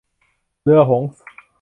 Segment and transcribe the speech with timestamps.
[0.63, 1.21] เรือหงส์